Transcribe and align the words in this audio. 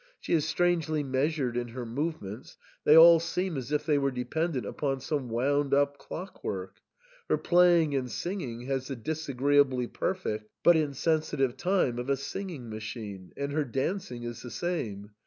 She 0.19 0.33
is 0.33 0.47
strangely 0.47 1.03
measured 1.03 1.55
in 1.55 1.67
her 1.67 1.85
movements, 1.85 2.57
they 2.85 2.97
all 2.97 3.19
seem 3.19 3.55
as 3.55 3.71
if 3.71 3.85
they 3.85 3.99
were 3.99 4.09
dependent 4.09 4.65
upon 4.65 4.99
some 4.99 5.29
wound 5.29 5.75
up 5.75 5.99
clock 5.99 6.43
work. 6.43 6.81
Her 7.29 7.37
playing 7.37 7.93
and 7.93 8.09
singing 8.09 8.61
has 8.61 8.87
the 8.87 8.95
disagree 8.95 9.59
ably 9.59 9.85
perfect, 9.85 10.49
but 10.63 10.75
insensitive 10.75 11.55
time 11.55 11.99
of 11.99 12.09
a 12.09 12.17
singing 12.17 12.67
machine, 12.67 13.31
and 13.37 13.51
her 13.51 13.63
dancing 13.63 14.23
is 14.23 14.41
the 14.41 14.49
same. 14.49 15.11